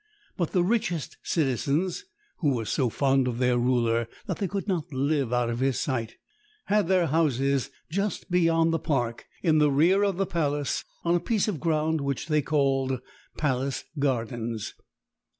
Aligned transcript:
But 0.35 0.51
the 0.51 0.63
richest 0.63 1.17
citizens, 1.21 2.05
who 2.37 2.55
were 2.55 2.65
so 2.65 2.89
fond 2.89 3.27
of 3.27 3.37
their 3.37 3.55
ruler 3.59 4.07
that 4.25 4.37
they 4.39 4.47
could 4.47 4.67
not 4.67 4.91
live 4.91 5.31
out 5.31 5.51
of 5.51 5.59
his 5.59 5.79
sight, 5.79 6.15
had 6.65 6.87
their 6.87 7.05
houses 7.05 7.69
just 7.87 8.31
beyond 8.31 8.73
the 8.73 8.79
park, 8.79 9.27
in 9.43 9.59
the 9.59 9.69
rear 9.69 10.01
of 10.01 10.17
the 10.17 10.25
Palace, 10.25 10.83
on 11.05 11.13
a 11.13 11.19
piece 11.19 11.47
of 11.47 11.59
ground 11.59 12.01
which 12.01 12.29
they 12.29 12.41
called 12.41 12.99
Palace 13.37 13.83
Gardens. 13.99 14.73